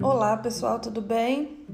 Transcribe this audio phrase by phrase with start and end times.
[0.00, 1.66] Olá pessoal, tudo bem?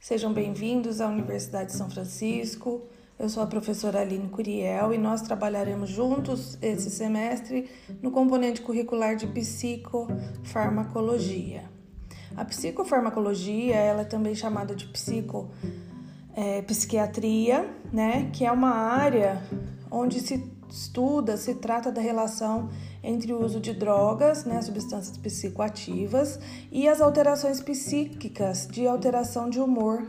[0.00, 2.86] Sejam bem-vindos à Universidade de São Francisco.
[3.18, 7.68] Eu sou a professora Aline Curiel e nós trabalharemos juntos esse semestre
[8.00, 11.64] no componente curricular de psicofarmacologia.
[12.34, 15.50] A psicofarmacologia, ela é também chamada de psico
[16.34, 19.42] é, psiquiatria, né, que é uma área
[19.90, 20.38] onde se
[20.70, 22.68] estuda, se trata da relação
[23.02, 26.38] entre o uso de drogas, né, substâncias psicoativas,
[26.70, 30.06] e as alterações psíquicas de alteração de humor,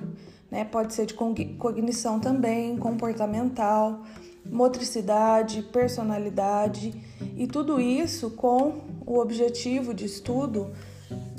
[0.51, 4.01] né, pode ser de cognição também, comportamental,
[4.45, 6.93] motricidade, personalidade,
[7.37, 10.71] e tudo isso com o objetivo de estudo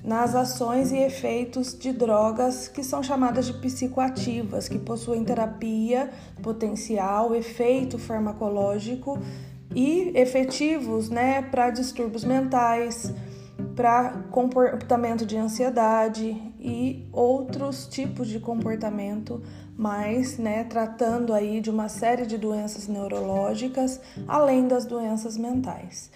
[0.02, 6.10] nas ações e efeitos de drogas que são chamadas de psicoativas, que possuem terapia
[6.42, 9.18] potencial, efeito farmacológico
[9.74, 13.12] e efetivos né, para distúrbios mentais,
[13.76, 19.42] para comportamento de ansiedade e outros tipos de comportamento,
[19.76, 26.10] mas né, tratando aí de uma série de doenças neurológicas, além das doenças mentais.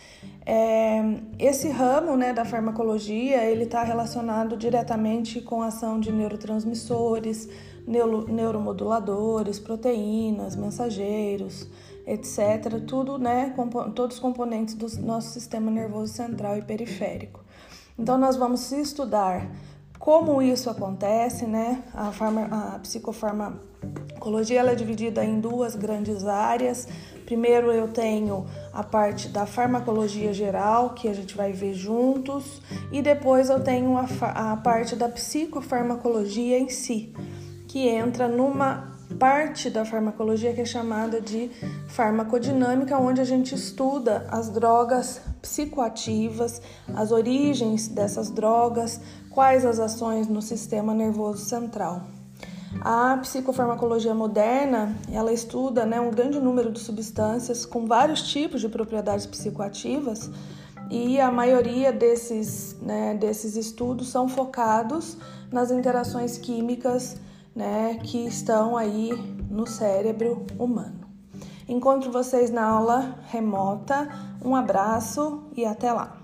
[0.47, 1.01] É,
[1.39, 7.49] esse ramo né, da farmacologia ele está relacionado diretamente com a ação de neurotransmissores,
[7.87, 11.67] neuro, neuromoduladores, proteínas, mensageiros,
[12.07, 12.81] etc.
[12.87, 13.55] Tudo, né,
[13.95, 17.43] todos os componentes do nosso sistema nervoso central e periférico.
[17.99, 19.49] Então, nós vamos estudar
[19.99, 21.83] como isso acontece, né?
[21.95, 26.87] A, farma, a psicofarmacologia ela é dividida em duas grandes áreas.
[27.25, 32.61] Primeiro eu tenho a parte da farmacologia geral, que a gente vai ver juntos,
[32.93, 37.15] e depois eu tenho a, a parte da psicofarmacologia em si,
[37.67, 41.51] que entra numa parte da farmacologia que é chamada de
[41.89, 46.61] farmacodinâmica, onde a gente estuda as drogas psicoativas,
[46.95, 52.03] as origens dessas drogas, quais as ações no sistema nervoso central.
[52.81, 58.69] A psicofarmacologia moderna, ela estuda né, um grande número de substâncias com vários tipos de
[58.69, 60.31] propriedades psicoativas
[60.91, 65.17] e a maioria desses, né, desses estudos são focados
[65.51, 67.17] nas interações químicas
[67.55, 69.13] né, que estão aí
[69.51, 71.05] no cérebro humano.
[71.69, 74.09] Encontro vocês na aula remota.
[74.45, 76.24] Um abraço e até lá!